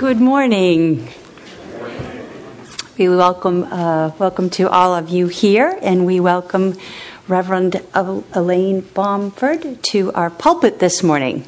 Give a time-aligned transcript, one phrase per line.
[0.00, 1.12] Good morning.
[2.96, 6.78] We welcome uh, welcome to all of you here, and we welcome
[7.28, 11.44] Reverend Elaine Bomford to our pulpit this morning.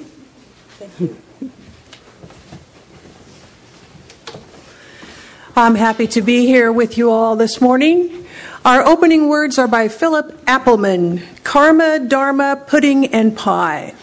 [5.56, 8.26] I'm happy to be here with you all this morning.
[8.66, 13.94] Our opening words are by Philip Appleman Karma, Dharma, Pudding, and Pie.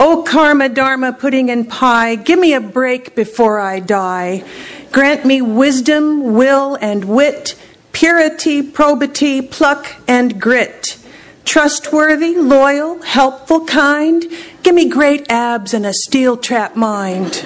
[0.00, 4.44] Oh, karma, dharma, pudding, and pie, give me a break before I die.
[4.92, 7.56] Grant me wisdom, will, and wit,
[7.90, 10.96] purity, probity, pluck, and grit.
[11.44, 14.24] Trustworthy, loyal, helpful, kind,
[14.62, 17.44] give me great abs and a steel trap mind.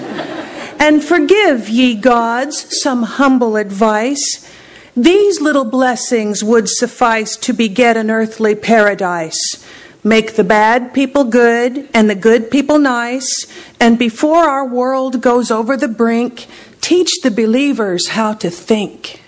[0.78, 4.46] And forgive, ye gods, some humble advice.
[4.94, 9.64] These little blessings would suffice to beget an earthly paradise.
[10.04, 13.46] Make the bad people good and the good people nice.
[13.78, 16.48] And before our world goes over the brink,
[16.80, 19.20] teach the believers how to think.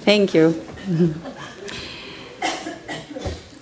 [0.00, 0.62] Thank you.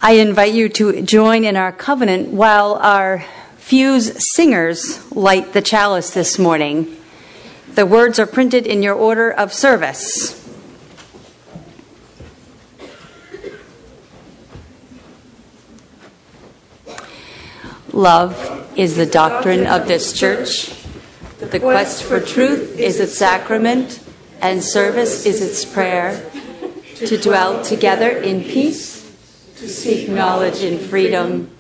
[0.01, 3.25] I invite you to join in our covenant while our
[3.59, 6.97] fuse singers light the chalice this morning.
[7.75, 10.40] The words are printed in your order of service.
[18.01, 20.73] Love is the doctrine of this church.
[21.39, 24.03] The quest for truth is its sacrament,
[24.41, 26.25] and service is its prayer.
[26.97, 29.05] To dwell together in peace,
[29.57, 31.51] to seek knowledge in freedom,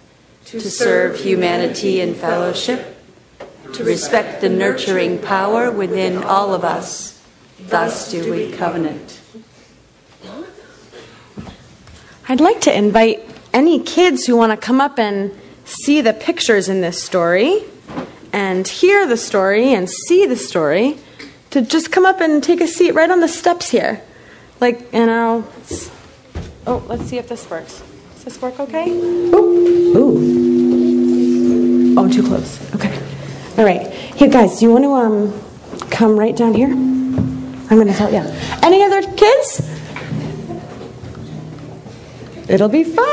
[0.47, 2.97] to serve humanity in fellowship,
[3.75, 7.23] to respect the nurturing power within all of us.
[7.59, 9.21] Thus do we covenant.
[12.31, 15.39] I'd like to invite any kids who want to come up and
[15.71, 17.63] see the pictures in this story
[18.33, 20.99] and hear the story and see the story
[21.51, 24.03] to just come up and take a seat right on the steps here.
[24.61, 25.47] Like, you know,
[26.67, 27.83] oh, let's see if this works.
[28.15, 28.91] Does this work okay?
[28.91, 29.97] Ooh.
[29.97, 31.95] Ooh.
[31.99, 32.59] Oh, too close.
[32.75, 32.95] Okay.
[33.57, 33.87] All right.
[33.93, 35.33] Here, guys, do you want to um,
[35.91, 36.71] come right down here?
[36.71, 38.23] I'm going to tell you.
[38.63, 39.61] Any other kids?
[42.51, 43.05] It'll be fun.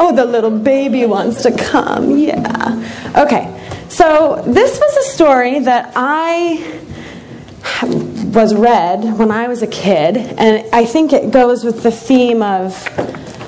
[0.00, 2.16] Oh, the little baby wants to come.
[2.16, 3.12] Yeah.
[3.16, 3.54] Okay.
[3.90, 6.80] So, this was a story that I
[8.32, 12.42] was read when I was a kid, and I think it goes with the theme
[12.42, 12.74] of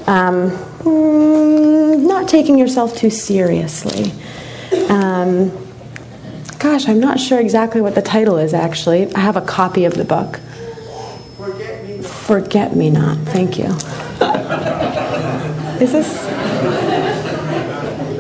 [0.09, 4.13] um, mm, not taking yourself too seriously.
[4.89, 5.51] Um,
[6.59, 9.15] gosh, I'm not sure exactly what the title is actually.
[9.15, 10.41] I have a copy of the book.
[11.37, 12.11] Forget Me Not.
[12.11, 13.19] Forget Me Not.
[13.19, 13.75] Thank you.
[15.81, 16.27] Is this?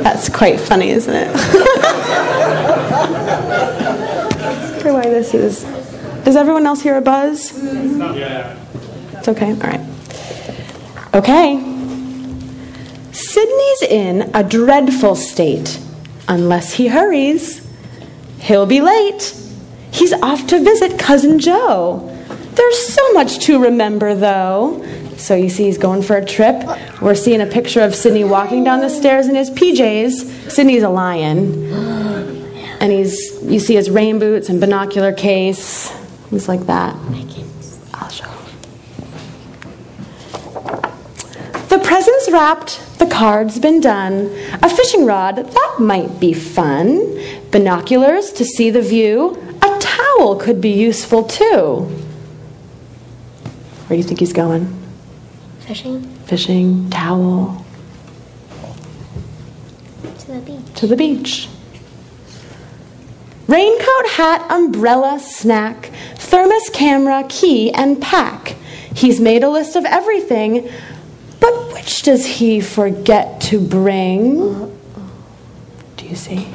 [0.03, 1.31] That's quite funny, isn't it?
[4.91, 5.63] I why this is.
[6.25, 7.53] Does everyone else hear a buzz?
[7.63, 8.57] Yeah.
[9.13, 9.51] It's okay.
[9.53, 9.81] All right.
[11.15, 11.59] Okay.
[13.13, 15.79] Sydney's in a dreadful state.
[16.29, 17.67] Unless he hurries,
[18.39, 19.35] he'll be late.
[19.93, 22.07] He's off to visit Cousin Joe.
[22.55, 24.83] There's so much to remember, though.
[25.21, 26.65] So you see, he's going for a trip.
[27.03, 30.51] We're seeing a picture of Sydney walking down the stairs in his PJs.
[30.51, 31.71] Sydney's a lion.
[32.81, 35.95] And he's, you see his rain boots and binocular case.
[36.31, 36.95] He's like that.
[37.93, 38.31] I'll show.
[41.69, 44.35] The presents wrapped, the cards been done.
[44.63, 47.21] A fishing rod, that might be fun.
[47.51, 49.37] Binoculars to see the view.
[49.61, 51.91] A towel could be useful too.
[53.87, 54.80] Where do you think he's going?
[55.71, 56.03] Fishing.
[56.27, 57.65] Fishing, towel.
[60.19, 60.75] To the beach.
[60.75, 61.49] To the beach.
[63.47, 68.57] Raincoat, hat, umbrella, snack, thermos, camera, key, and pack.
[68.97, 70.69] He's made a list of everything,
[71.39, 74.77] but which does he forget to bring?
[75.99, 76.49] Do you see?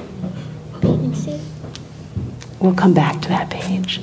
[2.59, 4.01] We'll come back to that page.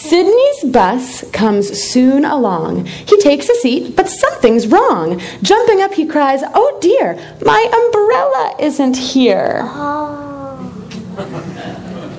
[0.00, 2.86] Sydney's bus comes soon along.
[2.86, 5.20] He takes a seat, but something's wrong.
[5.42, 7.14] Jumping up, he cries, Oh dear,
[7.44, 9.60] my umbrella isn't here.
[9.62, 10.56] Oh.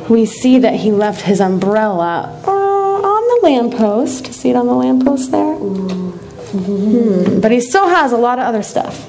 [0.09, 4.31] We see that he left his umbrella uh, on the lamppost.
[4.31, 5.55] See it on the lamppost there?
[5.55, 9.07] Hmm, but he still has a lot of other stuff.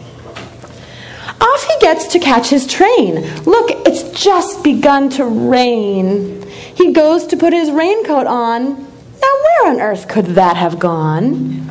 [1.43, 3.17] Off he gets to catch his train.
[3.45, 6.42] Look, it's just begun to rain.
[6.75, 8.75] He goes to put his raincoat on.
[8.75, 11.69] Now, where on earth could that have gone?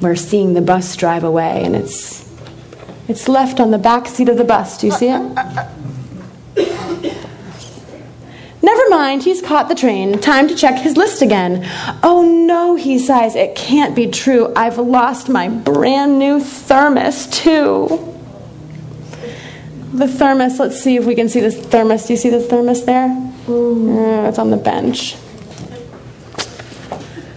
[0.00, 2.24] We're seeing the bus drive away, and it's
[3.06, 4.78] It's left on the back seat of the bus.
[4.78, 5.20] Do you see it?
[8.62, 10.18] Never mind, he's caught the train.
[10.20, 11.68] Time to check his list again.
[12.02, 13.34] Oh no, he sighs.
[13.36, 14.52] It can't be true.
[14.56, 18.13] I've lost my brand new thermos, too.
[19.94, 22.06] The thermos, let's see if we can see this thermos.
[22.06, 23.10] Do you see the thermos there?
[23.46, 25.14] Uh, it's on the bench.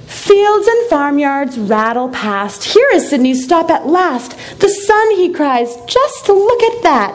[0.07, 2.63] Fields and farmyards rattle past.
[2.63, 4.35] Here is Sydney's stop at last.
[4.59, 5.75] The sun, he cries.
[5.85, 7.13] Just look at that.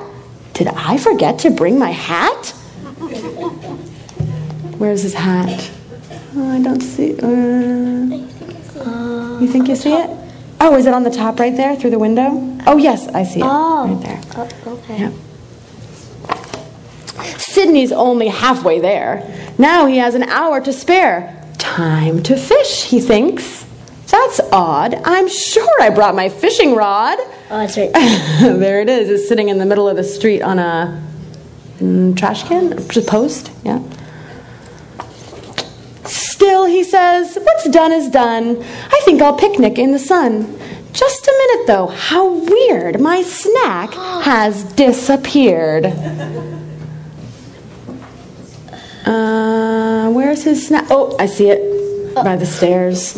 [0.54, 2.46] Did I forget to bring my hat?
[4.78, 5.70] Where's his hat?
[6.36, 7.18] Oh, I don't see.
[7.20, 7.30] Uh,
[9.40, 10.08] you think you see it?
[10.60, 12.30] Oh, is it on the top right there through the window?
[12.64, 13.44] Oh, yes, I see it.
[13.44, 13.88] Oh.
[13.88, 14.20] Right there.
[14.36, 14.98] Oh, okay.
[15.00, 15.12] Yep.
[17.52, 19.22] Sydney's only halfway there.
[19.58, 21.38] Now he has an hour to spare.
[21.58, 23.66] Time to fish, he thinks.
[24.06, 24.94] That's odd.
[25.04, 27.18] I'm sure I brought my fishing rod.
[27.20, 27.92] Oh, that's right.
[28.40, 29.10] there it is.
[29.10, 31.02] It's sitting in the middle of the street on a
[31.78, 33.50] mm, trash can, just post.
[33.64, 33.82] Yeah.
[36.06, 38.62] Still, he says, what's done is done.
[38.62, 40.58] I think I'll picnic in the sun.
[40.92, 41.86] Just a minute, though.
[41.88, 42.98] How weird.
[42.98, 43.92] My snack
[44.24, 46.61] has disappeared.
[49.04, 50.86] Uh, where's his snack?
[50.90, 52.14] Oh, I see it.
[52.14, 53.14] By the stairs.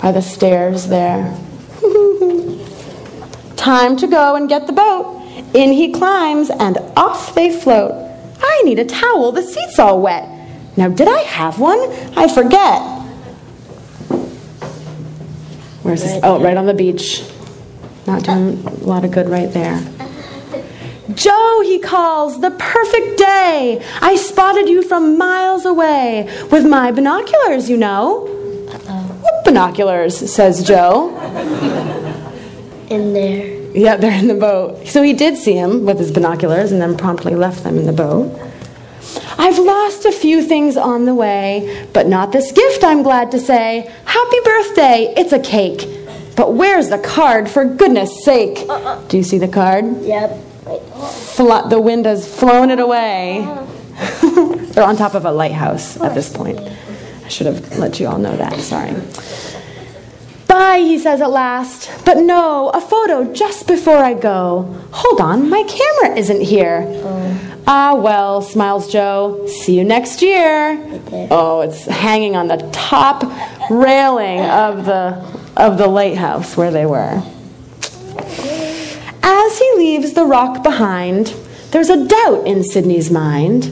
[0.00, 1.36] By the stairs there.
[3.56, 5.20] Time to go and get the boat.
[5.54, 7.92] In he climbs, and off they float.
[8.40, 10.28] I need a towel, the seat's all wet.
[10.76, 11.78] Now, did I have one?
[12.16, 12.80] I forget.
[15.82, 16.20] Where's this?
[16.22, 17.22] Oh, right on the beach.
[18.06, 19.80] Not doing a lot of good right there.
[21.14, 23.84] Joe, he calls, the perfect day.
[24.00, 28.26] I spotted you from miles away with my binoculars, you know.
[29.20, 30.32] What binoculars?
[30.32, 31.16] says Joe.
[32.88, 33.60] In there.
[33.72, 34.86] Yeah, they're in the boat.
[34.86, 37.92] So he did see him with his binoculars and then promptly left them in the
[37.92, 38.38] boat.
[39.38, 43.40] I've lost a few things on the way, but not this gift, I'm glad to
[43.40, 43.90] say.
[44.04, 45.14] Happy birthday!
[45.16, 45.88] It's a cake.
[46.36, 48.58] But where's the card, for goodness sake?
[48.68, 49.06] Uh-uh.
[49.08, 50.02] Do you see the card?
[50.02, 50.38] Yep.
[50.64, 53.40] Flo- the wind has flown it away.
[54.72, 56.58] They're on top of a lighthouse at this point.
[56.60, 58.58] I should have let you all know that.
[58.60, 58.94] Sorry.
[60.48, 61.90] Bye, he says at last.
[62.04, 64.62] But no, a photo just before I go.
[64.92, 66.86] Hold on, my camera isn't here.
[67.66, 69.46] Ah, well, smiles Joe.
[69.46, 70.78] See you next year.
[71.30, 73.22] Oh, it's hanging on the top
[73.70, 77.22] railing of the of the lighthouse where they were.
[79.22, 81.34] As he leaves the rock behind,
[81.70, 83.64] there's a doubt in Sydney's mind.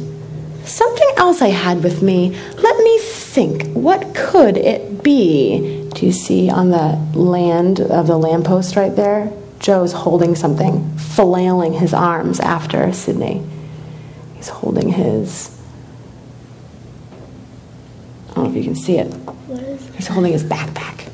[0.64, 2.36] Something else I had with me.
[2.56, 3.72] Let me think.
[3.72, 5.88] What could it be?
[5.94, 9.32] Do you see on the land of the lamppost right there?
[9.58, 13.42] Joe's holding something, flailing his arms after Sydney.
[14.34, 15.56] He's holding his.
[18.30, 19.12] I don't know if you can see it.
[19.12, 21.08] What is He's holding his backpack.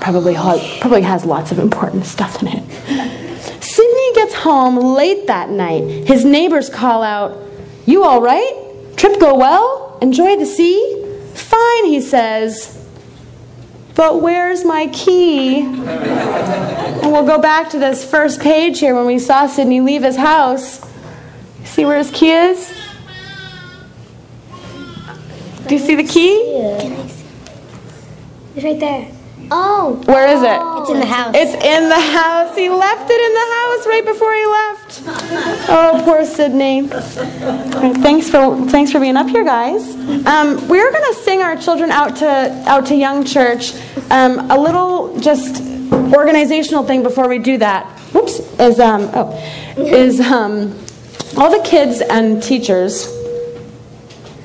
[0.00, 2.64] Probably probably has lots of important stuff in it.
[4.42, 5.84] Home late that night.
[6.06, 7.38] His neighbors call out,
[7.86, 8.54] "You all right?
[8.96, 9.98] Trip go well?
[10.00, 10.80] Enjoy the sea?"
[11.34, 12.78] "Fine," he says.
[13.94, 15.60] But where's my key?
[15.60, 20.16] and we'll go back to this first page here when we saw Sydney leave his
[20.16, 20.80] house.
[21.64, 22.72] See where his key is?
[25.66, 26.42] Do you see the key?
[26.80, 27.24] Can I see?
[28.56, 29.08] It's right there.
[29.54, 30.00] Oh.
[30.06, 30.58] Where is it?
[30.80, 31.34] It's in the house.
[31.36, 32.56] It's in the house.
[32.56, 35.02] He left it in the house right before he left.
[35.68, 36.88] Oh, poor Sydney.
[38.02, 39.94] Thanks for thanks for being up here, guys.
[40.26, 42.26] Um, we're gonna sing our children out to
[42.66, 43.74] out to Young Church.
[44.10, 47.86] Um, a little just organizational thing before we do that.
[48.14, 48.40] Whoops.
[48.58, 49.36] Is um oh
[49.76, 50.74] is um
[51.36, 53.06] all the kids and teachers.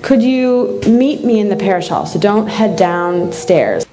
[0.01, 2.05] Could you meet me in the parish hall?
[2.05, 3.85] So don't head downstairs.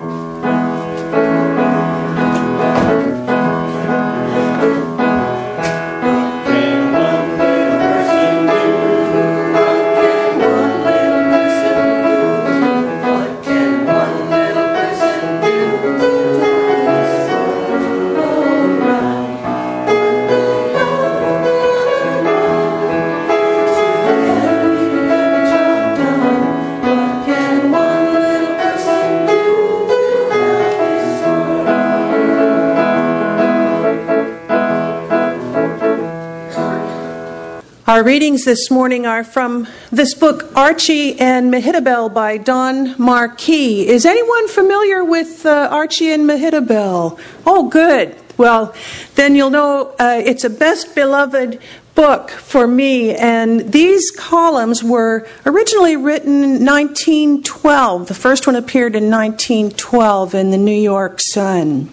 [37.94, 43.86] Our readings this morning are from this book, Archie and Mehitabel by Don Marquis.
[43.86, 47.16] Is anyone familiar with uh, Archie and Mehitabel?
[47.46, 48.16] Oh, good.
[48.36, 48.74] Well,
[49.14, 51.60] then you'll know uh, it's a best beloved
[51.94, 58.08] book for me, and these columns were originally written in 1912.
[58.08, 61.90] The first one appeared in 1912 in the New York Sun.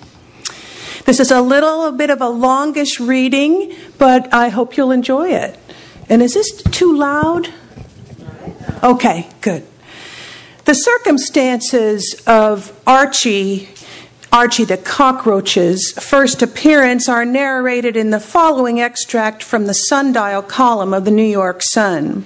[1.06, 5.60] This is a little bit of a longish reading, but I hope you'll enjoy it.
[6.12, 7.54] And is this too loud?
[8.84, 9.66] Okay, good.
[10.66, 13.70] The circumstances of Archie
[14.34, 20.94] Archie the Cockroach's first appearance are narrated in the following extract from the sundial column
[20.94, 22.26] of the New York Sun.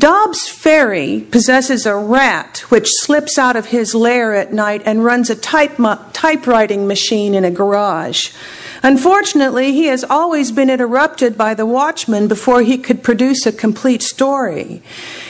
[0.00, 5.28] Dobbs Ferry possesses a rat which slips out of his lair at night and runs
[5.28, 5.76] a type
[6.14, 8.30] typewriting machine in a garage.
[8.82, 14.00] Unfortunately, he has always been interrupted by the watchman before he could produce a complete
[14.00, 14.82] story.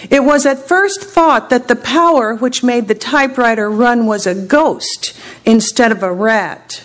[0.08, 4.36] It was at first thought that the power which made the typewriter run was a
[4.36, 6.84] ghost instead of a rat.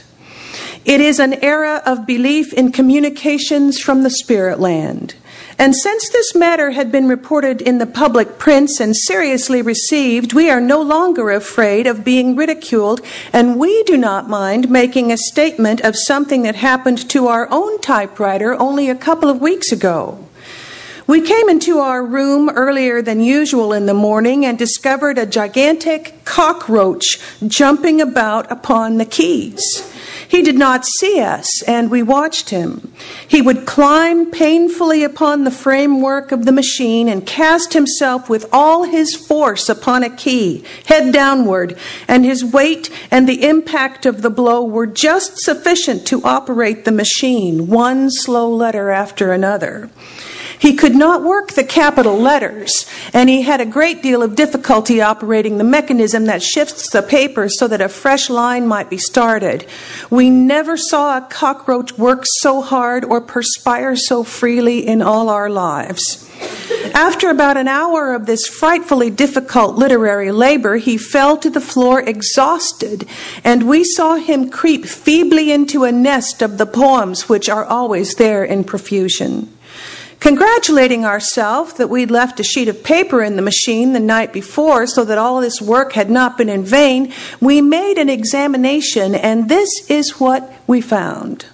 [0.86, 5.14] It is an era of belief in communications from the spirit land.
[5.58, 10.50] And since this matter had been reported in the public prints and seriously received, we
[10.50, 13.00] are no longer afraid of being ridiculed,
[13.32, 17.80] and we do not mind making a statement of something that happened to our own
[17.80, 20.20] typewriter only a couple of weeks ago.
[21.08, 26.26] We came into our room earlier than usual in the morning and discovered a gigantic
[26.26, 29.95] cockroach jumping about upon the keys.
[30.28, 32.94] He did not see us, and we watched him.
[33.28, 38.84] He would climb painfully upon the framework of the machine and cast himself with all
[38.84, 41.78] his force upon a key, head downward,
[42.08, 46.92] and his weight and the impact of the blow were just sufficient to operate the
[46.92, 49.90] machine, one slow letter after another.
[50.66, 55.00] He could not work the capital letters, and he had a great deal of difficulty
[55.00, 59.68] operating the mechanism that shifts the paper so that a fresh line might be started.
[60.10, 65.52] We never saw a cockroach work so hard or perspire so freely in all our
[65.52, 66.28] lives.
[66.96, 72.02] After about an hour of this frightfully difficult literary labor, he fell to the floor
[72.02, 73.08] exhausted,
[73.44, 78.16] and we saw him creep feebly into a nest of the poems which are always
[78.16, 79.55] there in profusion.
[80.26, 84.88] Congratulating ourselves that we'd left a sheet of paper in the machine the night before
[84.88, 89.50] so that all this work had not been in vain, we made an examination, and
[89.50, 91.46] this is what we found.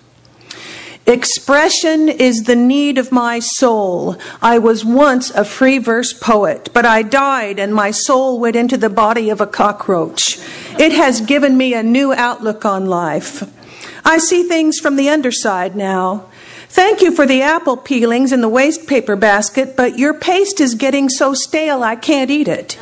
[1.05, 4.15] Expression is the need of my soul.
[4.41, 8.77] I was once a free verse poet, but I died and my soul went into
[8.77, 10.39] the body of a cockroach.
[10.79, 13.43] It has given me a new outlook on life.
[14.05, 16.30] I see things from the underside now.
[16.71, 20.73] Thank you for the apple peelings in the waste paper basket, but your paste is
[20.73, 22.79] getting so stale I can't eat it.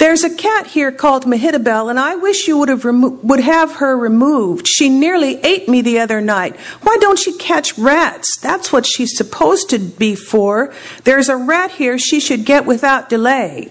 [0.00, 3.76] There's a cat here called Mehitabel, and I wish you would have remo- would have
[3.76, 4.66] her removed.
[4.66, 6.56] She nearly ate me the other night.
[6.82, 8.36] Why don't she catch rats?
[8.40, 10.74] That's what she's supposed to be for.
[11.04, 13.70] There's a rat here she should get without delay.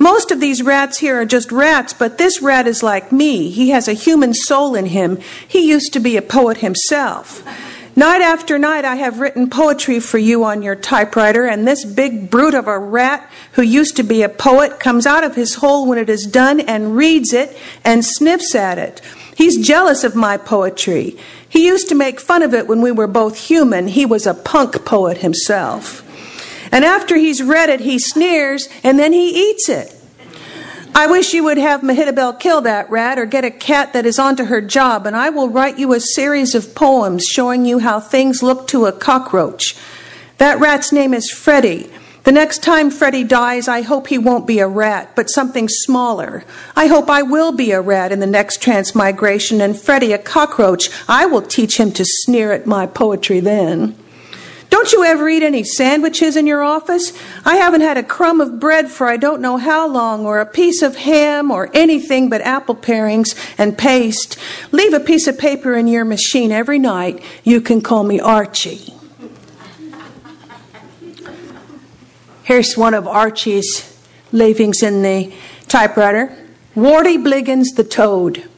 [0.00, 3.48] Most of these rats here are just rats, but this rat is like me.
[3.50, 5.20] He has a human soul in him.
[5.46, 7.44] He used to be a poet himself.
[7.94, 12.30] Night after night, I have written poetry for you on your typewriter, and this big
[12.30, 15.86] brute of a rat who used to be a poet comes out of his hole
[15.86, 19.02] when it is done and reads it and sniffs at it.
[19.36, 21.18] He's jealous of my poetry.
[21.46, 23.88] He used to make fun of it when we were both human.
[23.88, 26.02] He was a punk poet himself.
[26.72, 29.94] And after he's read it, he sneers and then he eats it.
[30.94, 34.18] I wish you would have Mehitabel kill that rat or get a cat that is
[34.18, 37.98] onto her job, and I will write you a series of poems showing you how
[37.98, 39.74] things look to a cockroach.
[40.36, 41.90] That rat's name is Freddie.
[42.24, 46.44] The next time Freddie dies, I hope he won't be a rat, but something smaller.
[46.76, 50.90] I hope I will be a rat in the next transmigration, and Freddie a cockroach.
[51.08, 53.96] I will teach him to sneer at my poetry then.
[54.72, 57.12] Don't you ever eat any sandwiches in your office?
[57.44, 60.46] I haven't had a crumb of bread for I don't know how long, or a
[60.46, 64.38] piece of ham, or anything but apple parings and paste.
[64.70, 67.22] Leave a piece of paper in your machine every night.
[67.44, 68.94] You can call me Archie.
[72.42, 74.02] Here's one of Archie's
[74.32, 75.34] leavings in the
[75.68, 76.34] typewriter
[76.74, 78.48] Warty Bliggins the Toad.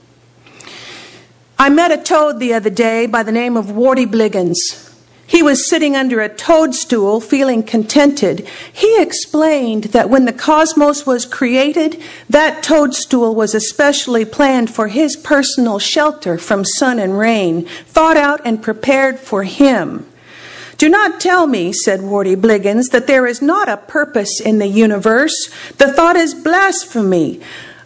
[1.58, 4.83] I met a toad the other day by the name of Warty Bliggins.
[5.26, 8.46] He was sitting under a toadstool, feeling contented.
[8.72, 15.16] He explained that when the cosmos was created, that toadstool was especially planned for his
[15.16, 20.06] personal shelter from sun and rain, thought out and prepared for him.
[20.76, 24.66] Do not tell me, said Warty Bliggins, that there is not a purpose in the
[24.66, 25.48] universe.
[25.78, 27.40] The thought is blasphemy.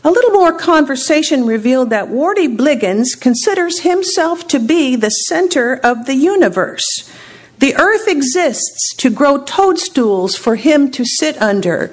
[0.05, 6.07] A little more conversation revealed that Warty Bliggins considers himself to be the center of
[6.07, 7.11] the universe.
[7.59, 11.93] The earth exists to grow toadstools for him to sit under,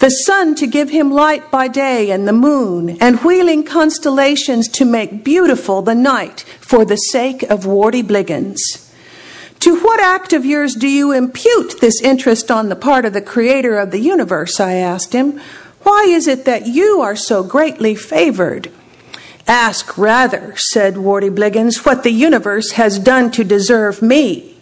[0.00, 4.84] the sun to give him light by day, and the moon, and wheeling constellations to
[4.84, 8.92] make beautiful the night for the sake of Warty Bliggins.
[9.60, 13.20] To what act of yours do you impute this interest on the part of the
[13.20, 14.60] creator of the universe?
[14.60, 15.40] I asked him.
[15.82, 18.70] Why is it that you are so greatly favored?
[19.48, 24.57] Ask rather, said Warty Bliggins, what the universe has done to deserve me.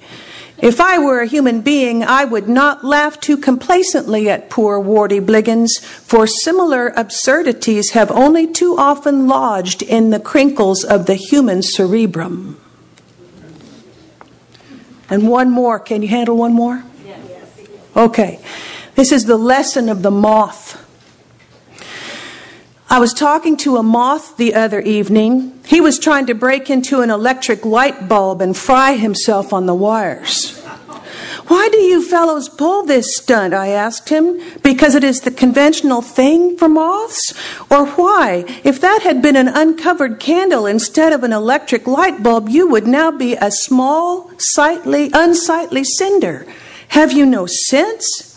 [0.58, 5.20] If I were a human being, I would not laugh too complacently at poor Warty
[5.20, 11.62] Bliggins, for similar absurdities have only too often lodged in the crinkles of the human
[11.62, 12.58] cerebrum.
[15.10, 15.78] And one more.
[15.78, 16.82] Can you handle one more?
[17.94, 18.40] Okay.
[18.94, 20.82] This is the lesson of the moth.
[22.88, 25.58] I was talking to a moth the other evening.
[25.66, 29.74] He was trying to break into an electric light bulb and fry himself on the
[29.74, 30.56] wires.
[31.48, 33.54] Why do you fellows pull this stunt?
[33.54, 34.40] I asked him.
[34.62, 37.34] Because it is the conventional thing for moths?
[37.68, 38.44] Or why?
[38.62, 42.86] If that had been an uncovered candle instead of an electric light bulb, you would
[42.86, 46.46] now be a small, sightly, unsightly cinder.
[46.88, 48.35] Have you no sense?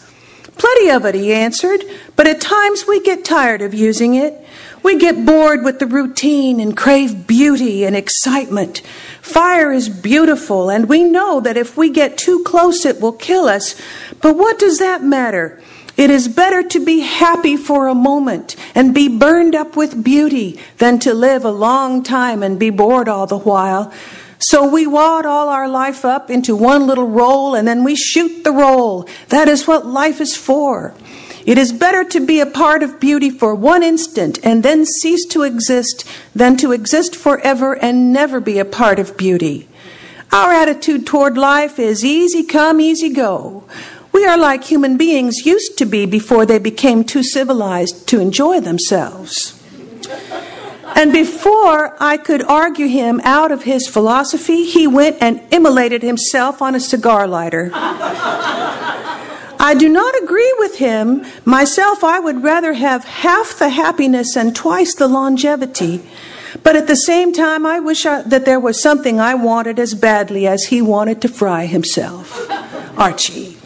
[0.59, 1.85] Plenty of it, he answered,
[2.17, 4.45] but at times we get tired of using it.
[4.83, 8.79] We get bored with the routine and crave beauty and excitement.
[9.21, 13.45] Fire is beautiful, and we know that if we get too close, it will kill
[13.45, 13.79] us.
[14.21, 15.61] But what does that matter?
[15.95, 20.59] It is better to be happy for a moment and be burned up with beauty
[20.77, 23.93] than to live a long time and be bored all the while.
[24.39, 28.43] So we wad all our life up into one little roll and then we shoot
[28.43, 29.08] the roll.
[29.27, 30.93] That is what life is for.
[31.46, 35.25] It is better to be a part of beauty for one instant and then cease
[35.27, 39.67] to exist than to exist forever and never be a part of beauty.
[40.31, 43.65] Our attitude toward life is easy come, easy go.
[44.13, 48.60] We are like human beings used to be before they became too civilized to enjoy
[48.60, 49.56] themselves.
[50.95, 56.62] And before I could argue him out of his philosophy, he went and immolated himself
[56.62, 57.71] on a cigar lighter.
[59.62, 61.25] I do not agree with him.
[61.45, 66.02] Myself, I would rather have half the happiness and twice the longevity.
[66.63, 69.93] But at the same time, I wish I, that there was something I wanted as
[69.93, 72.49] badly as he wanted to fry himself.
[72.97, 73.58] Archie.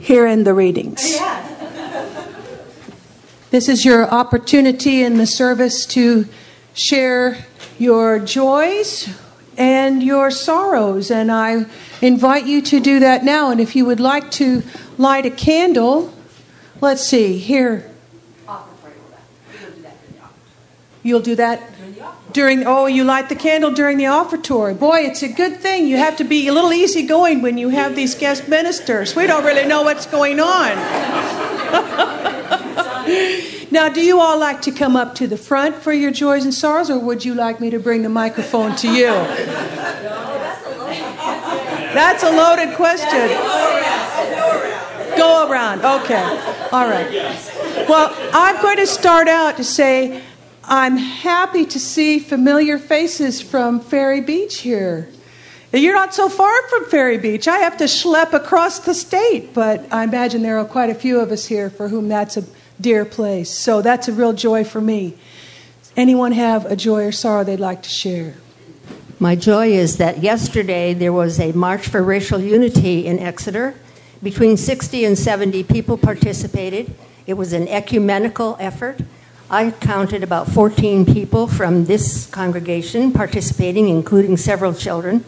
[0.00, 1.18] Here in the readings.
[3.50, 6.26] This is your opportunity in the service to
[6.72, 7.36] share
[7.80, 9.12] your joys
[9.58, 11.10] and your sorrows.
[11.10, 11.66] And I
[12.00, 13.50] invite you to do that now.
[13.50, 14.62] And if you would like to
[14.98, 16.14] light a candle,
[16.80, 17.90] let's see, here.
[21.02, 21.62] You'll do that
[22.32, 24.74] during, oh, you light the candle during the offertory.
[24.74, 25.88] Boy, it's a good thing.
[25.88, 29.16] You have to be a little easygoing when you have these guest ministers.
[29.16, 30.76] We don't really know what's going on.
[33.70, 36.52] now, do you all like to come up to the front for your joys and
[36.52, 39.12] sorrows, or would you like me to bring the microphone to you?
[41.92, 43.28] That's a loaded question.
[45.16, 45.84] Go around.
[45.84, 46.22] Okay.
[46.72, 47.10] All right.
[47.88, 50.22] Well, I'm going to start out to say
[50.64, 55.08] I'm happy to see familiar faces from Ferry Beach here.
[55.72, 57.46] You're not so far from Ferry Beach.
[57.46, 61.20] I have to schlep across the state, but I imagine there are quite a few
[61.20, 62.44] of us here for whom that's a
[62.80, 63.50] dear place.
[63.50, 65.16] So that's a real joy for me.
[65.96, 68.34] Anyone have a joy or sorrow they'd like to share?
[69.18, 73.74] My joy is that yesterday there was a March for Racial Unity in Exeter.
[74.22, 76.94] Between 60 and 70 people participated.
[77.26, 79.00] It was an ecumenical effort.
[79.50, 85.24] I counted about 14 people from this congregation participating, including several children.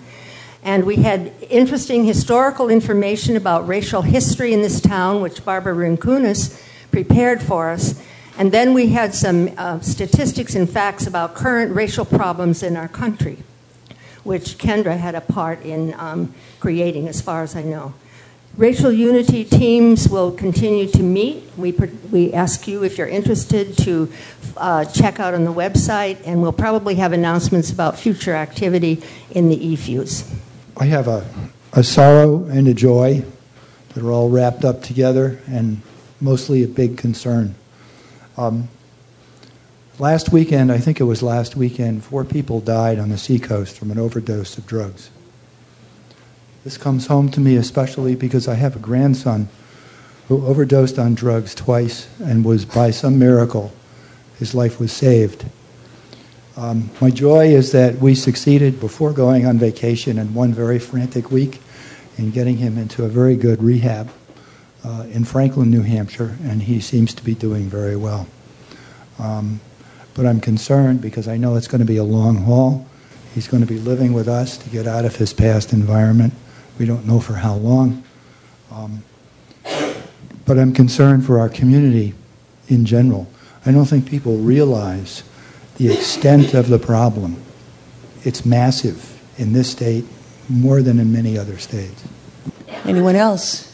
[0.63, 6.59] And we had interesting historical information about racial history in this town, which Barbara Rinkunis
[6.93, 8.01] prepared for us.
[8.39, 12.89] And then we had some uh, statistics and facts about current racial problems in our
[12.89, 13.39] country,
[14.25, 17.95] which Kendra had a part in um, creating, as far as I know.
[18.57, 21.43] Racial unity teams will continue to meet.
[21.57, 21.73] We,
[22.11, 24.13] we ask you, if you're interested, to
[24.57, 29.49] uh, check out on the website, and we'll probably have announcements about future activity in
[29.49, 30.31] the eFuse.
[30.77, 31.27] I have a,
[31.73, 33.25] a sorrow and a joy
[33.95, 35.81] that are all wrapped up together, and
[36.23, 37.55] mostly a big concern.
[38.37, 38.69] Um,
[39.99, 43.91] last weekend, I think it was last weekend, four people died on the seacoast from
[43.91, 45.11] an overdose of drugs.
[46.65, 49.49] This comes home to me especially because I have a grandson
[50.29, 53.73] who overdosed on drugs twice and was, by some miracle,
[54.39, 55.45] his life was saved.
[56.57, 61.33] Um, my joy is that we succeeded before going on vacation in one very frantic
[61.33, 61.61] week
[62.17, 64.11] in getting him into a very good rehab
[64.85, 68.27] uh, in Franklin, New Hampshire, and he seems to be doing very well.
[69.19, 69.61] Um,
[70.15, 72.87] but I'm concerned because I know it's going to be a long haul.
[73.35, 76.35] He's going to be living with us to get out of his past environment.
[76.79, 78.05] We don't know for how long.
[78.71, 79.03] Um,
[80.45, 82.15] but I'm concerned for our community
[82.69, 83.29] in general.
[83.65, 85.23] I don't think people realize
[85.77, 87.43] the extent of the problem.
[88.25, 90.05] It's massive in this state
[90.49, 92.05] more than in many other states.
[92.85, 93.72] Anyone else?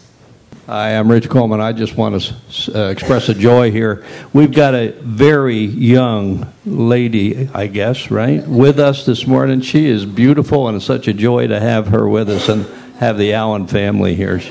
[0.69, 1.63] Hi, I'm Rich Coleman.
[1.63, 4.05] I just want to uh, express a joy here.
[4.35, 9.63] We've got a very young lady, I guess, right, with us this morning.
[9.63, 13.17] She is beautiful, and it's such a joy to have her with us and have
[13.17, 14.43] the Allen family here.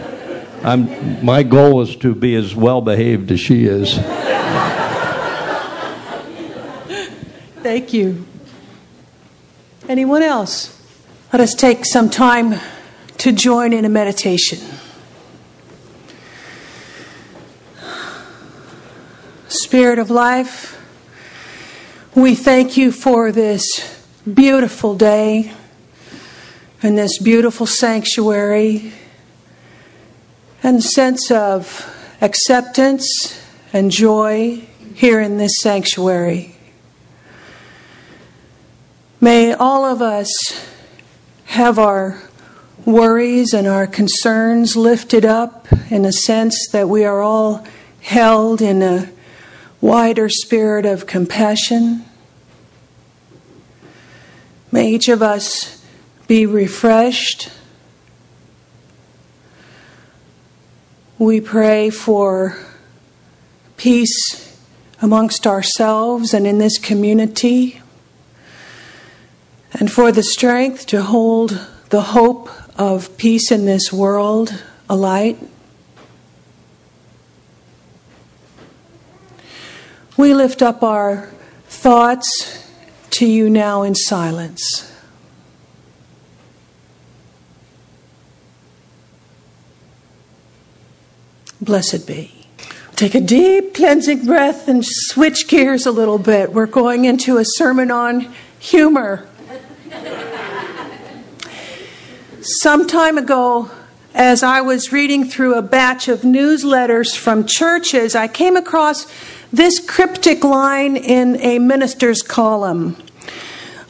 [0.63, 3.93] I'm, my goal is to be as well behaved as she is.
[7.61, 8.25] Thank you.
[9.87, 10.81] Anyone else?
[11.31, 12.55] Let us take some time
[13.19, 14.57] to join in a meditation.
[19.67, 20.81] Spirit of life,
[22.15, 25.51] we thank you for this beautiful day
[26.81, 28.93] and this beautiful sanctuary
[30.63, 31.85] and sense of
[32.21, 36.55] acceptance and joy here in this sanctuary.
[39.19, 40.65] May all of us
[41.47, 42.23] have our
[42.85, 47.67] worries and our concerns lifted up in a sense that we are all
[47.99, 49.09] held in a
[49.81, 52.05] wider spirit of compassion.
[54.71, 55.83] May each of us
[56.27, 57.49] be refreshed.
[61.17, 62.57] We pray for
[63.77, 64.57] peace
[65.01, 67.81] amongst ourselves and in this community
[69.73, 75.37] and for the strength to hold the hope of peace in this world alight.
[80.17, 81.31] We lift up our
[81.67, 82.67] thoughts
[83.11, 84.91] to you now in silence.
[91.61, 92.47] Blessed be.
[92.95, 96.51] Take a deep cleansing breath and switch gears a little bit.
[96.51, 99.29] We're going into a sermon on humor.
[102.41, 103.69] Some time ago,
[104.15, 109.05] as I was reading through a batch of newsletters from churches, I came across
[109.51, 112.97] this cryptic line in a minister's column.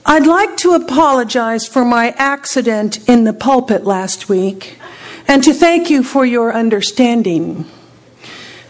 [0.06, 4.80] I'd like to apologize for my accident in the pulpit last week
[5.28, 7.66] and to thank you for your understanding.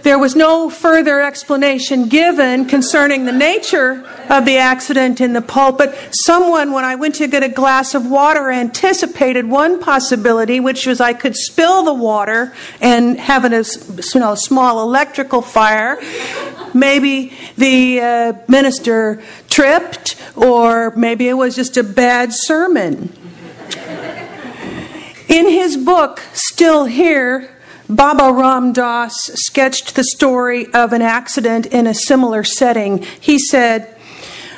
[0.07, 5.93] There was no further explanation given concerning the nature of the accident in the pulpit.
[6.11, 11.01] Someone, when I went to get a glass of water, anticipated one possibility, which was
[11.01, 15.99] I could spill the water and have a you know, small electrical fire.
[16.73, 23.13] Maybe the uh, minister tripped, or maybe it was just a bad sermon.
[25.27, 27.49] In his book, Still Here,
[27.89, 33.03] Baba Ram Dass sketched the story of an accident in a similar setting.
[33.19, 33.93] He said,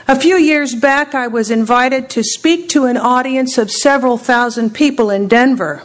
[0.07, 4.73] a few years back, I was invited to speak to an audience of several thousand
[4.73, 5.83] people in Denver.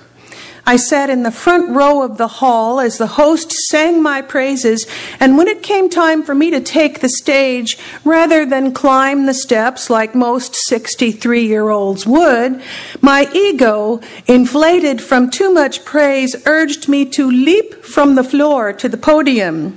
[0.66, 4.86] I sat in the front row of the hall as the host sang my praises,
[5.20, 9.34] and when it came time for me to take the stage, rather than climb the
[9.34, 12.62] steps like most 63 year olds would,
[13.02, 18.88] my ego, inflated from too much praise, urged me to leap from the floor to
[18.88, 19.76] the podium.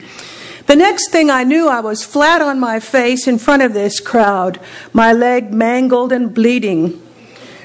[0.67, 4.00] The next thing I knew, I was flat on my face in front of this
[4.00, 4.60] crowd,
[4.93, 7.02] my leg mangled and bleeding.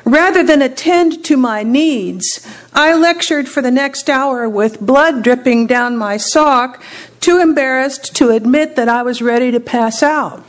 [0.05, 5.67] Rather than attend to my needs, I lectured for the next hour with blood dripping
[5.67, 6.83] down my sock,
[7.21, 10.45] too embarrassed to admit that I was ready to pass out.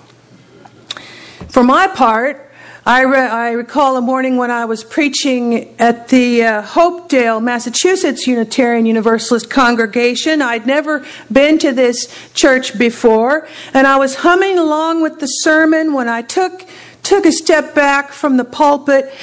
[1.49, 2.51] For my part,
[2.85, 8.27] I, re- I recall a morning when I was preaching at the uh, Hopedale, Massachusetts
[8.27, 10.41] Unitarian Universalist congregation.
[10.41, 15.93] I'd never been to this church before, and I was humming along with the sermon
[15.93, 16.65] when I took
[17.03, 19.13] took a step back from the pulpit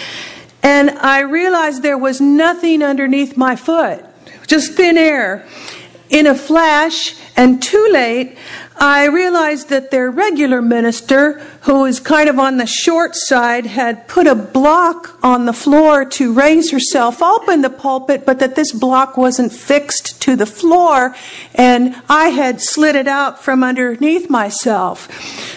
[0.62, 4.04] and I realized there was nothing underneath my foot,
[4.46, 5.46] just thin air.
[6.10, 8.36] In a flash, and too late,
[8.76, 14.08] I realized that their regular minister, who was kind of on the short side, had
[14.08, 18.56] put a block on the floor to raise herself up in the pulpit, but that
[18.56, 21.14] this block wasn't fixed to the floor,
[21.54, 25.08] and I had slid it out from underneath myself.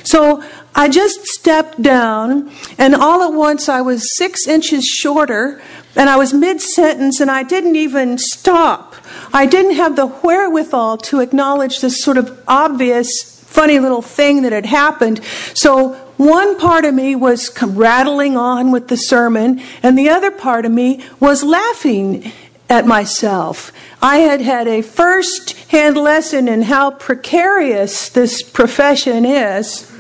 [0.05, 0.43] So
[0.75, 5.61] I just stepped down, and all at once I was six inches shorter,
[5.95, 8.95] and I was mid sentence, and I didn't even stop.
[9.31, 14.51] I didn't have the wherewithal to acknowledge this sort of obvious, funny little thing that
[14.51, 15.23] had happened.
[15.53, 20.65] So one part of me was rattling on with the sermon, and the other part
[20.65, 22.31] of me was laughing
[22.67, 23.71] at myself.
[24.01, 29.92] I had had a first hand lesson in how precarious this profession is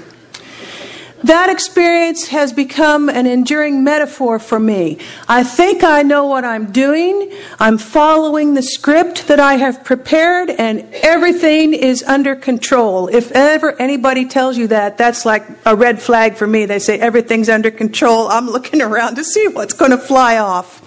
[1.23, 4.97] that experience has become an enduring metaphor for me.
[5.27, 7.31] I think I know what I'm doing.
[7.59, 13.07] I'm following the script that I have prepared, and everything is under control.
[13.07, 16.65] If ever anybody tells you that, that's like a red flag for me.
[16.65, 18.27] They say everything's under control.
[18.27, 20.81] I'm looking around to see what's going to fly off.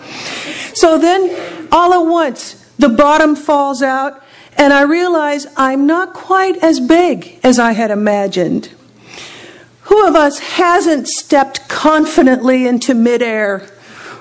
[0.76, 4.22] So then, all at once, the bottom falls out,
[4.58, 8.75] and I realize I'm not quite as big as I had imagined.
[9.86, 13.68] Who of us hasn't stepped confidently into midair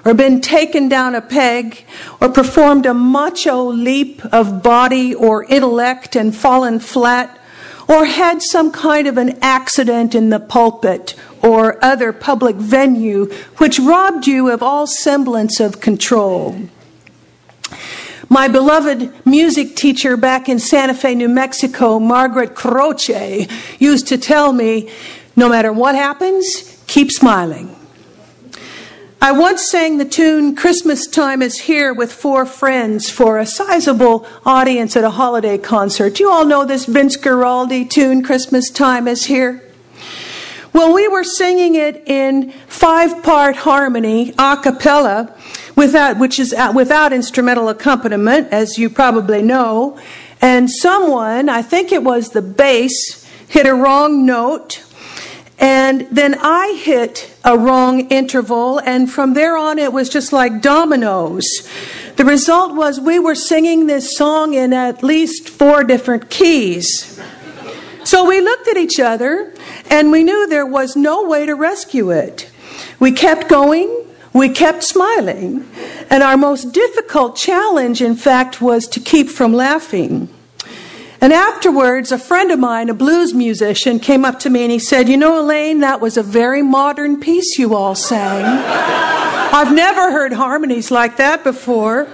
[0.06, 1.86] or been taken down a peg
[2.22, 7.40] or performed a macho leap of body or intellect and fallen flat
[7.88, 13.26] or had some kind of an accident in the pulpit or other public venue
[13.58, 16.60] which robbed you of all semblance of control?
[18.30, 23.48] My beloved music teacher back in Santa Fe, New Mexico, Margaret Croce,
[23.80, 24.92] used to tell me
[25.36, 27.76] no matter what happens, keep smiling.
[29.22, 34.28] I once sang the tune Christmas Time is Here with four friends for a sizable
[34.46, 36.20] audience at a holiday concert.
[36.20, 39.64] You all know this Vince Guaraldi tune, Christmas Time is Here?
[40.74, 45.34] Well, we were singing it in five part harmony, a cappella,
[45.76, 49.98] without, which is uh, without instrumental accompaniment, as you probably know.
[50.42, 54.85] And someone, I think it was the bass, hit a wrong note
[55.58, 60.62] and then I hit a wrong interval, and from there on it was just like
[60.62, 61.46] dominoes.
[62.18, 67.22] The result was we were singing this song in at least four different keys.
[68.04, 69.54] So we looked at each other,
[69.90, 72.50] and we knew there was no way to rescue it.
[73.00, 75.66] We kept going, we kept smiling,
[76.10, 80.30] and our most difficult challenge, in fact, was to keep from laughing.
[81.22, 84.80] And afterwards, a friend of mine, a blues musician, came up to me and he
[84.80, 88.44] said, You know, Elaine, that was a very modern piece you all sang.
[88.46, 92.08] I've never heard harmonies like that before.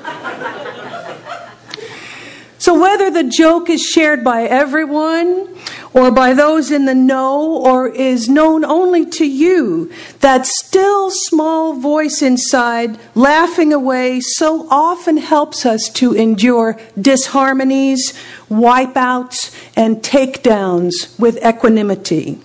[2.62, 5.50] So, whether the joke is shared by everyone
[5.96, 11.74] or by those in the know or is known only to you, that still small
[11.74, 18.14] voice inside laughing away so often helps us to endure disharmonies,
[18.48, 22.40] wipeouts, and takedowns with equanimity.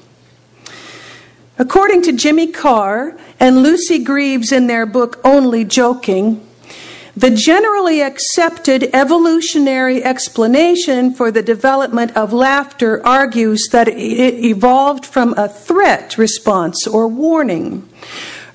[1.58, 6.45] According to Jimmy Carr and Lucy Greaves in their book Only Joking,
[7.16, 15.32] the generally accepted evolutionary explanation for the development of laughter argues that it evolved from
[15.38, 17.88] a threat response or warning.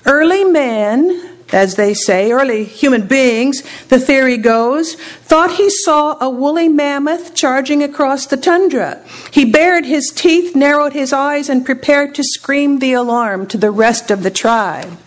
[0.06, 6.30] Early man, as they say, early human beings, the theory goes, thought he saw a
[6.30, 9.04] woolly mammoth charging across the tundra.
[9.32, 13.72] He bared his teeth, narrowed his eyes, and prepared to scream the alarm to the
[13.72, 14.98] rest of the tribe.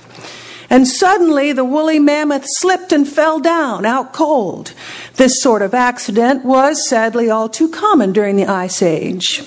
[0.75, 4.73] And suddenly the woolly mammoth slipped and fell down, out cold.
[5.13, 9.41] This sort of accident was sadly all too common during the Ice Age.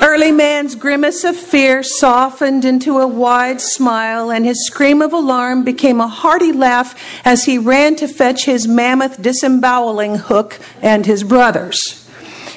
[0.00, 5.64] Early man's grimace of fear softened into a wide smile, and his scream of alarm
[5.64, 11.24] became a hearty laugh as he ran to fetch his mammoth disemboweling hook and his
[11.24, 12.05] brothers.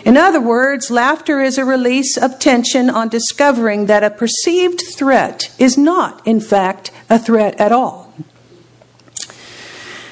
[0.05, 5.53] In other words, laughter is a release of tension on discovering that a perceived threat
[5.59, 8.13] is not, in fact, a threat at all.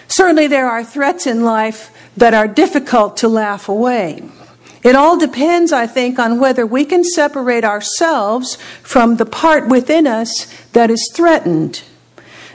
[0.07, 4.23] Certainly, there are threats in life that are difficult to laugh away.
[4.83, 10.07] It all depends, I think, on whether we can separate ourselves from the part within
[10.07, 11.83] us that is threatened.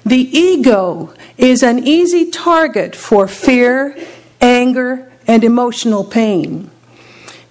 [0.04, 3.96] The ego is an easy target for fear,
[4.40, 6.71] anger, and emotional pain.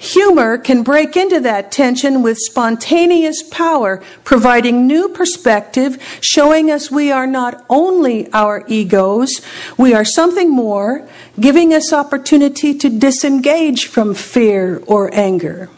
[0.01, 7.11] Humor can break into that tension with spontaneous power, providing new perspective, showing us we
[7.11, 9.41] are not only our egos,
[9.77, 11.07] we are something more,
[11.39, 15.69] giving us opportunity to disengage from fear or anger.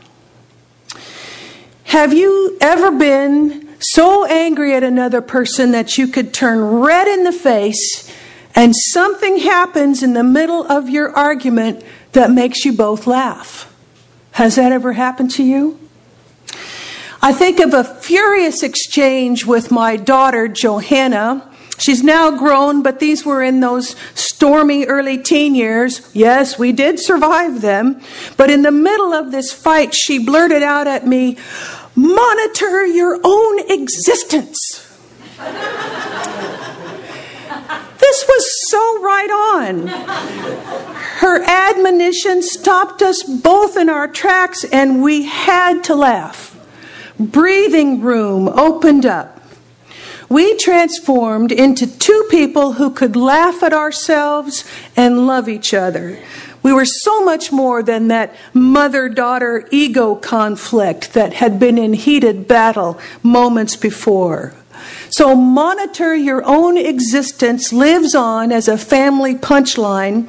[1.86, 7.26] Have you ever been so angry at another person that you could turn red in
[7.26, 8.10] the face
[8.56, 11.84] and something happens in the middle of your argument
[12.14, 13.70] that makes you both laugh?
[14.34, 15.80] Has that ever happened to you?
[17.22, 21.50] I think of a furious exchange with my daughter, Johanna.
[21.78, 26.10] She's now grown, but these were in those stormy early teen years.
[26.14, 28.02] Yes, we did survive them.
[28.36, 31.38] But in the middle of this fight, she blurted out at me,
[31.96, 34.58] Monitor your own existence.
[38.14, 39.88] This was so right on.
[41.18, 46.56] Her admonition stopped us both in our tracks, and we had to laugh.
[47.20, 49.42] Breathing room opened up.
[50.30, 54.64] We transformed into two people who could laugh at ourselves
[54.96, 56.20] and love each other.
[56.62, 61.94] We were so much more than that mother daughter ego conflict that had been in
[61.94, 64.54] heated battle moments before.
[65.14, 70.28] So, monitor your own existence lives on as a family punchline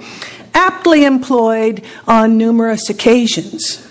[0.52, 3.82] aptly employed on numerous occasions.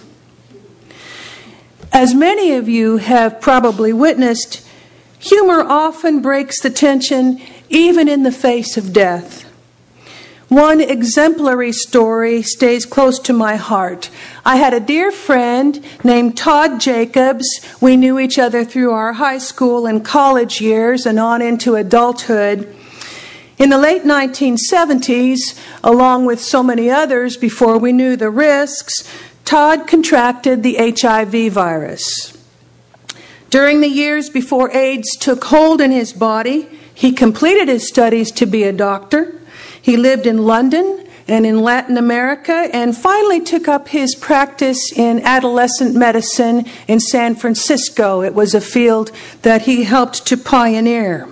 [1.91, 4.63] As many of you have probably witnessed,
[5.17, 9.42] humor often breaks the tension even in the face of death.
[10.53, 14.11] One exemplary story stays close to my heart.
[14.45, 17.47] I had a dear friend named Todd Jacobs.
[17.81, 22.71] We knew each other through our high school and college years and on into adulthood.
[23.57, 29.11] In the late 1970s, along with so many others before we knew the risks,
[29.45, 32.37] Todd contracted the HIV virus.
[33.49, 38.45] During the years before AIDS took hold in his body, he completed his studies to
[38.45, 39.39] be a doctor.
[39.83, 45.19] He lived in London and in Latin America and finally took up his practice in
[45.25, 48.21] adolescent medicine in San Francisco.
[48.21, 51.27] It was a field that he helped to pioneer.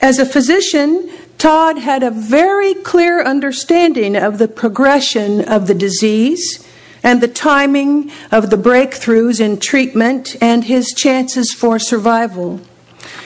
[0.00, 6.64] As a physician, Todd had a very clear understanding of the progression of the disease
[7.02, 12.60] and the timing of the breakthroughs in treatment and his chances for survival.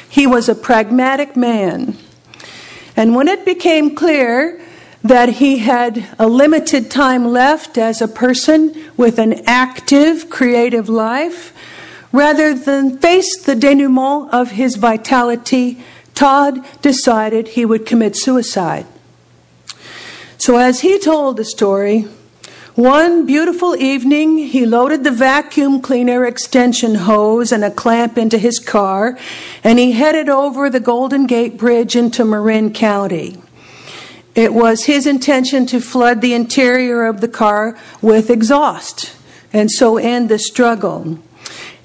[0.09, 1.99] He was a pragmatic man.
[2.99, 4.61] And when it became clear
[5.05, 11.55] that he had a limited time left as a person with an active, creative life,
[12.11, 15.81] rather than face the denouement of his vitality,
[16.17, 18.85] Todd decided he would commit suicide.
[20.37, 22.07] So, as he told the story,
[22.79, 28.61] one beautiful evening, he loaded the vacuum cleaner extension hose and a clamp into his
[28.61, 29.19] car,
[29.65, 33.37] and he headed over the Golden Gate Bridge into Marin County.
[34.37, 39.13] It was his intention to flood the interior of the car with exhaust
[39.53, 41.19] and so end the struggle.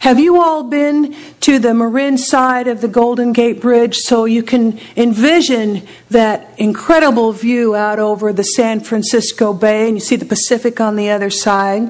[0.03, 4.43] Have you all been to the Marin side of the Golden Gate Bridge so you
[4.43, 10.25] can envision that incredible view out over the San Francisco Bay and you see the
[10.25, 11.89] Pacific on the other side?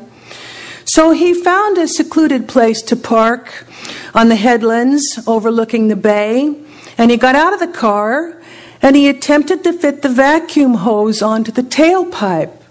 [0.86, 3.66] So he found a secluded place to park
[4.14, 6.56] on the headlands overlooking the bay,
[7.00, 8.40] and he got out of the car
[8.80, 12.63] and he attempted to fit the vacuum hose onto the tailpipe.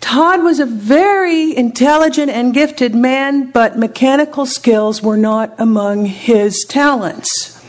[0.00, 6.64] Todd was a very intelligent and gifted man, but mechanical skills were not among his
[6.64, 7.62] talents.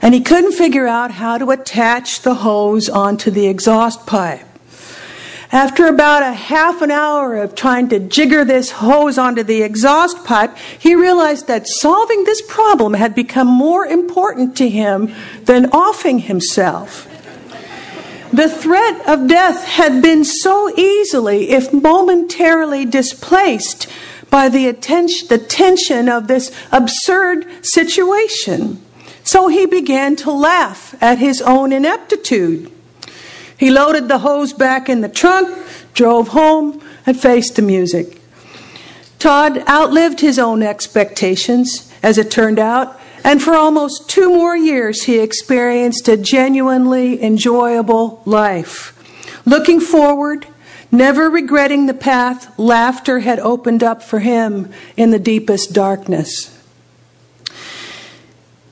[0.00, 4.40] And he couldn't figure out how to attach the hose onto the exhaust pipe.
[5.50, 10.22] After about a half an hour of trying to jigger this hose onto the exhaust
[10.24, 16.18] pipe, he realized that solving this problem had become more important to him than offing
[16.18, 17.06] himself.
[18.38, 23.88] The threat of death had been so easily, if momentarily displaced,
[24.30, 28.80] by the, attention, the tension of this absurd situation.
[29.24, 32.70] So he began to laugh at his own ineptitude.
[33.56, 35.58] He loaded the hose back in the trunk,
[35.92, 38.20] drove home, and faced the music.
[39.18, 45.04] Todd outlived his own expectations, as it turned out, and for almost two more years,
[45.04, 48.94] he experienced a genuinely enjoyable life.
[49.44, 50.46] Looking forward,
[50.90, 56.54] never regretting the path laughter had opened up for him in the deepest darkness.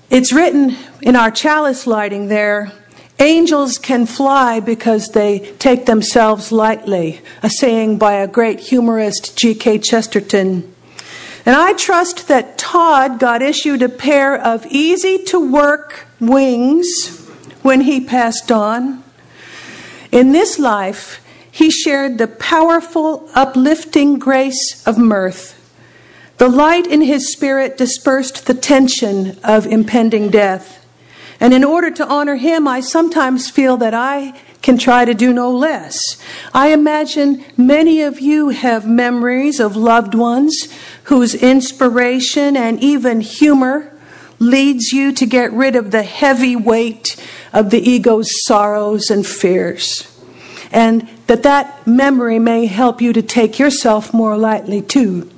[0.09, 2.73] It's written in our chalice lighting there
[3.19, 9.79] Angels can fly because they take themselves lightly, a saying by a great humorist, G.K.
[9.79, 10.75] Chesterton.
[11.47, 17.25] And I trust that Todd got issued a pair of easy to work wings
[17.63, 19.05] when he passed on.
[20.11, 25.55] In this life, he shared the powerful, uplifting grace of mirth.
[26.39, 30.85] The light in his spirit dispersed the tension of impending death.
[31.39, 34.35] And in order to honor him, I sometimes feel that I
[34.67, 35.97] can try to do no less.
[36.53, 40.53] I imagine many of you have memories of loved ones
[41.05, 43.97] whose inspiration and even humor
[44.41, 47.15] leads you to get rid of the heavy weight
[47.53, 50.13] of the ego's sorrows and fears.
[50.73, 55.31] And that that memory may help you to take yourself more lightly too.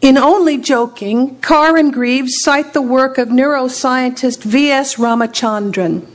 [0.00, 4.96] In Only Joking, Carr and Greeves cite the work of neuroscientist V.S.
[4.96, 6.11] Ramachandran.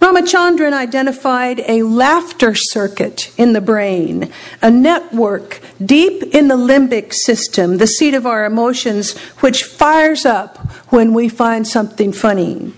[0.00, 4.30] Ramachandran identified a laughter circuit in the brain,
[4.60, 10.58] a network deep in the limbic system, the seat of our emotions, which fires up
[10.92, 12.72] when we find something funny.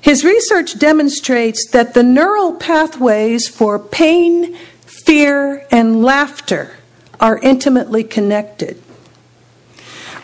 [0.00, 6.76] His research demonstrates that the neural pathways for pain, fear, and laughter
[7.18, 8.82] are intimately connected.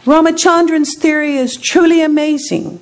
[0.04, 2.80] Ramachandran's theory is truly amazing.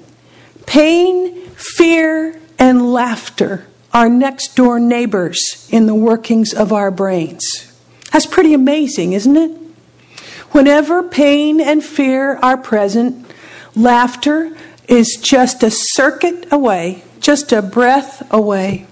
[0.66, 7.72] Pain, fear, and laughter are next door neighbors in the workings of our brains.
[8.12, 9.50] That's pretty amazing, isn't it?
[10.52, 13.26] Whenever pain and fear are present,
[13.74, 14.56] laughter
[14.88, 18.86] is just a circuit away, just a breath away.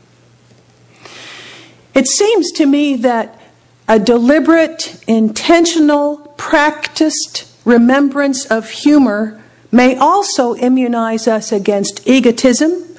[1.94, 3.40] It seems to me that
[3.88, 9.42] a deliberate, intentional, practiced remembrance of humor
[9.72, 12.95] may also immunize us against egotism,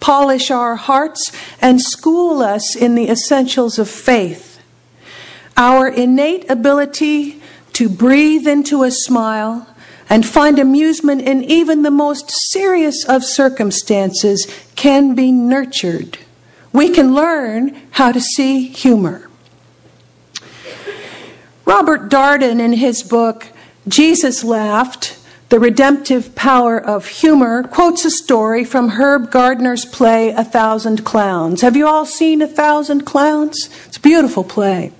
[0.00, 4.60] polish our hearts, and school us in the essentials of faith.
[5.56, 7.40] Our innate ability
[7.74, 9.68] to breathe into a smile
[10.08, 16.18] and find amusement in even the most serious of circumstances can be nurtured.
[16.72, 19.28] We can learn how to see humor.
[21.64, 23.48] Robert Darden, in his book,
[23.88, 25.18] Jesus laughed,
[25.48, 31.60] the redemptive power of humor, quotes a story from Herb Gardner's play, A Thousand Clowns.
[31.60, 33.70] Have you all seen A Thousand Clowns?
[33.86, 34.92] It's a beautiful play.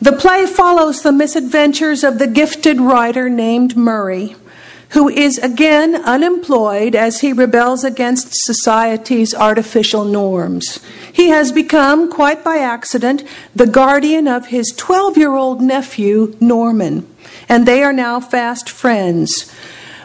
[0.00, 4.34] The play follows the misadventures of the gifted writer named Murray,
[4.90, 10.80] who is again unemployed as he rebels against society's artificial norms.
[11.12, 13.22] He has become, quite by accident,
[13.54, 17.06] the guardian of his 12 year old nephew, Norman
[17.48, 19.52] and they are now fast friends.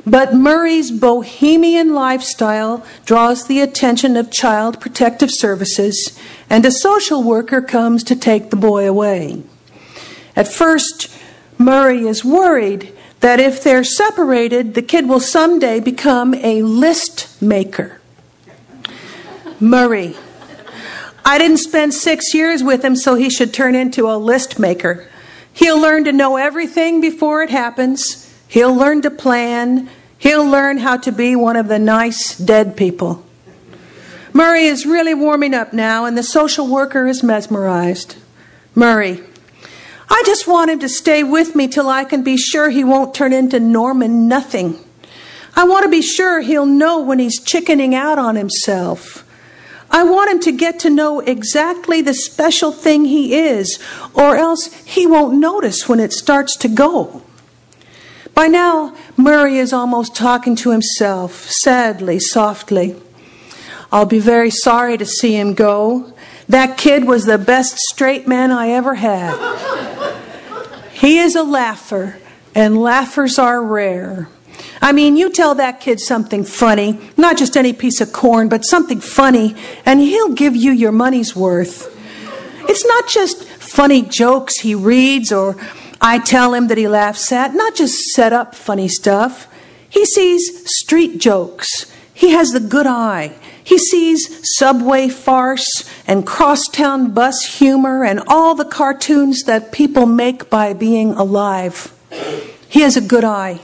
[0.06, 6.20] But Murray's bohemian lifestyle draws the attention of Child Protective Services,
[6.50, 9.44] and a social worker comes to take the boy away.
[10.36, 11.10] At first,
[11.58, 18.02] Murray is worried that if they're separated, the kid will someday become a list maker.
[19.60, 20.18] Murray.
[21.24, 25.08] I didn't spend six years with him, so he should turn into a list maker.
[25.54, 28.34] He'll learn to know everything before it happens.
[28.48, 29.90] He'll learn to plan.
[30.18, 33.24] He'll learn how to be one of the nice dead people.
[34.32, 38.16] Murray is really warming up now, and the social worker is mesmerized.
[38.74, 39.22] Murray,
[40.10, 43.14] I just want him to stay with me till I can be sure he won't
[43.14, 44.80] turn into Norman Nothing.
[45.56, 49.24] I want to be sure he'll know when he's chickening out on himself.
[49.94, 53.78] I want him to get to know exactly the special thing he is,
[54.16, 57.22] or else he won't notice when it starts to go.
[58.34, 62.96] By now, Murray is almost talking to himself, sadly, softly.
[63.92, 66.12] I'll be very sorry to see him go.
[66.50, 69.38] That kid was the best straight man I ever had.
[70.92, 72.18] He is a laugher,
[72.56, 74.28] and laughers are rare.
[74.84, 78.66] I mean, you tell that kid something funny, not just any piece of corn, but
[78.66, 79.56] something funny,
[79.86, 81.90] and he'll give you your money's worth.
[82.68, 85.56] It's not just funny jokes he reads or
[86.02, 89.48] I tell him that he laughs at, not just set up funny stuff.
[89.90, 91.90] He sees street jokes.
[92.14, 93.36] He has the good eye.
[93.64, 100.50] He sees subway farce and crosstown bus humor and all the cartoons that people make
[100.50, 101.94] by being alive.
[102.68, 103.62] He has a good eye.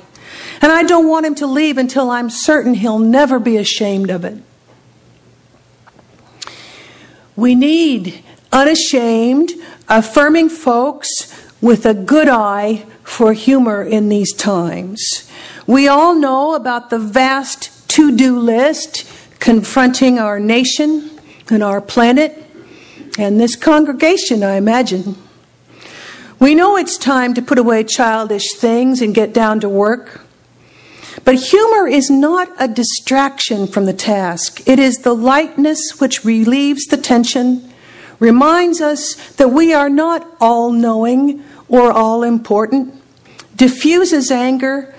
[0.62, 4.26] And I don't want him to leave until I'm certain he'll never be ashamed of
[4.26, 4.41] it.
[7.36, 9.51] We need unashamed,
[9.88, 15.30] affirming folks with a good eye for humor in these times.
[15.66, 21.12] We all know about the vast to do list confronting our nation
[21.49, 22.45] and our planet
[23.18, 25.16] and this congregation, I imagine.
[26.39, 30.22] We know it's time to put away childish things and get down to work.
[31.24, 34.67] But humor is not a distraction from the task.
[34.67, 37.72] It is the lightness which relieves the tension,
[38.20, 42.95] reminds us that we are not all knowing or all important,
[43.55, 44.93] diffuses anger,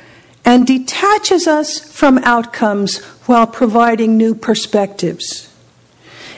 [0.45, 5.53] and detaches us from outcomes while providing new perspectives.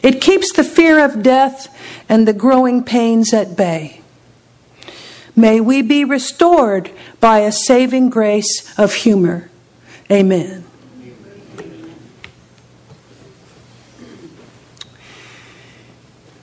[0.02, 1.68] It keeps the fear of death
[2.08, 4.00] and the growing pains at bay.
[5.36, 9.48] May we be restored by a saving grace of humor.
[10.12, 10.62] Amen.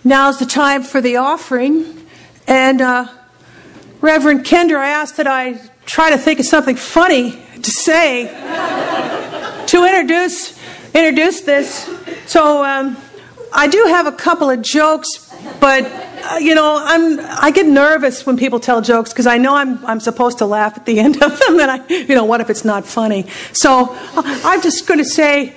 [0.03, 2.07] Now's the time for the offering.
[2.47, 3.07] And uh,
[4.01, 8.25] Reverend Kinder, I ask that I try to think of something funny to say
[9.67, 10.59] to introduce
[10.95, 11.95] introduce this.
[12.25, 12.97] So um,
[13.53, 15.83] I do have a couple of jokes, but
[16.37, 19.99] you know I'm I get nervous when people tell jokes because I know I'm I'm
[19.99, 22.65] supposed to laugh at the end of them, and I you know what if it's
[22.65, 23.27] not funny?
[23.53, 25.55] So uh, I'm just going to say.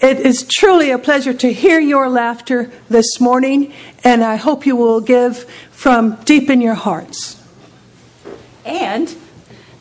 [0.00, 3.72] It is truly a pleasure to hear your laughter this morning,
[4.02, 7.42] and I hope you will give from deep in your hearts.
[8.66, 9.16] And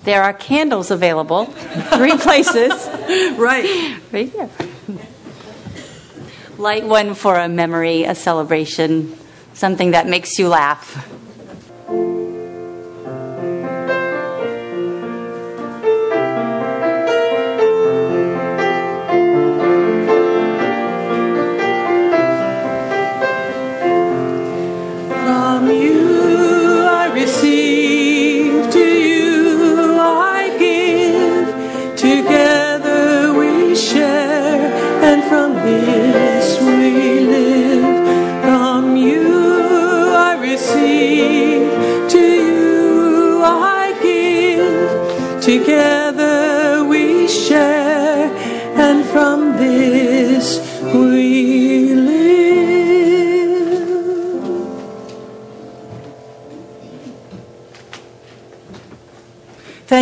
[0.03, 2.71] there are candles available, three places.
[3.37, 3.99] Right.
[4.13, 4.49] Right here.
[6.57, 9.17] Light one for a memory, a celebration,
[9.53, 11.09] something that makes you laugh.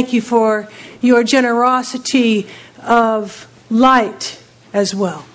[0.02, 0.68] Thank you for
[1.00, 2.48] your generosity
[2.84, 4.42] of light
[4.74, 5.28] as well.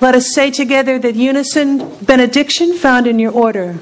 [0.00, 3.78] Let us say together the unison benediction found in your order.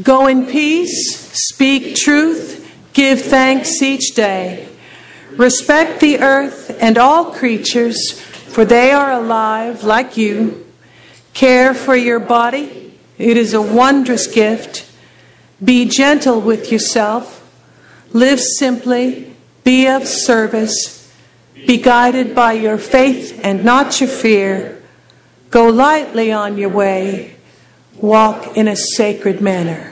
[0.00, 4.68] Go in peace, speak truth, give thanks each day.
[5.32, 10.64] Respect the earth and all creatures, for they are alive like you.
[11.34, 14.90] Care for your body, it is a wondrous gift.
[15.62, 17.38] Be gentle with yourself.
[18.12, 19.36] Live simply.
[19.64, 21.12] Be of service.
[21.54, 24.82] Be guided by your faith and not your fear.
[25.50, 27.36] Go lightly on your way.
[27.96, 29.91] Walk in a sacred manner.